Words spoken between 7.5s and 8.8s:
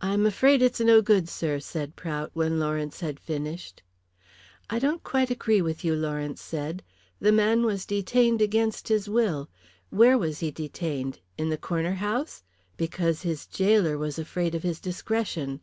was detained again